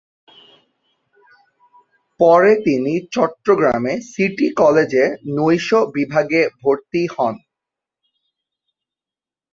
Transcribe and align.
পরে 2.19 2.51
তিনি 2.65 2.93
চট্টগ্রামে 3.13 3.93
সিটি 4.11 4.47
কলেজে 4.59 5.05
নৈশ 5.37 5.67
বিভাগে 5.95 6.41
ভর্তি 6.61 7.03
হন। 7.15 7.35